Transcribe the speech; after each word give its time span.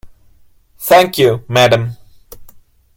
Thank 0.79 1.19
you, 1.19 1.45
madam. 1.47 1.95